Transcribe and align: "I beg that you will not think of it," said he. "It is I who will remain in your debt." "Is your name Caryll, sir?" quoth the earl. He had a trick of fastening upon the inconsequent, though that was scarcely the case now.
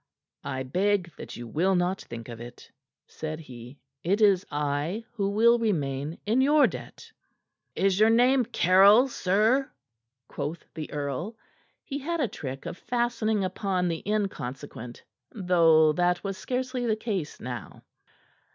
"I 0.47 0.63
beg 0.63 1.15
that 1.17 1.35
you 1.35 1.47
will 1.47 1.75
not 1.75 2.01
think 2.01 2.27
of 2.27 2.41
it," 2.41 2.71
said 3.05 3.39
he. 3.39 3.77
"It 4.03 4.19
is 4.19 4.47
I 4.49 5.05
who 5.11 5.29
will 5.29 5.59
remain 5.59 6.17
in 6.25 6.41
your 6.41 6.65
debt." 6.65 7.11
"Is 7.75 7.99
your 7.99 8.09
name 8.09 8.45
Caryll, 8.45 9.09
sir?" 9.09 9.69
quoth 10.27 10.65
the 10.73 10.91
earl. 10.91 11.35
He 11.83 11.99
had 11.99 12.19
a 12.19 12.27
trick 12.27 12.65
of 12.65 12.79
fastening 12.79 13.43
upon 13.43 13.87
the 13.89 14.01
inconsequent, 14.03 15.03
though 15.35 15.93
that 15.93 16.23
was 16.23 16.35
scarcely 16.35 16.87
the 16.87 16.95
case 16.95 17.39
now. 17.39 17.83